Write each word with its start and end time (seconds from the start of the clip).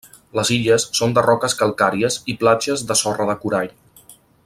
Les 0.37 0.51
illes 0.53 0.85
són 0.99 1.13
de 1.17 1.23
roques 1.27 1.55
calcàries 1.61 2.17
i 2.33 2.35
platges 2.45 2.85
de 2.93 2.99
sorra 3.05 3.29
de 3.33 3.37
corall. 3.45 3.75